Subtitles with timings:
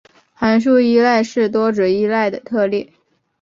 [0.33, 2.91] 函数依赖是多值依赖的特例。